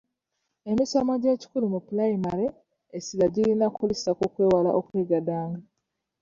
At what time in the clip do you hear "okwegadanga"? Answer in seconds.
4.79-5.59